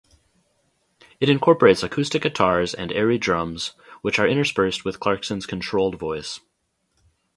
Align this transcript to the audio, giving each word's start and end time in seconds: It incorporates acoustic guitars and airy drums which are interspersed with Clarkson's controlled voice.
It 1.19 1.29
incorporates 1.29 1.83
acoustic 1.83 2.23
guitars 2.23 2.73
and 2.73 2.91
airy 2.91 3.19
drums 3.19 3.73
which 4.01 4.17
are 4.17 4.25
interspersed 4.27 4.83
with 4.83 4.99
Clarkson's 4.99 5.45
controlled 5.45 5.99
voice. 5.99 6.39